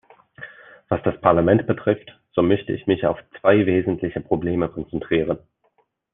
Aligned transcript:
Was 0.89 0.99
das 1.03 1.21
Parlament 1.21 1.67
betrifft, 1.67 2.19
so 2.31 2.41
möchte 2.41 2.73
ich 2.73 2.87
mich 2.87 3.05
auf 3.05 3.19
zwei 3.39 3.67
wesentliche 3.67 4.19
Probleme 4.19 4.67
konzentrieren. 4.67 5.37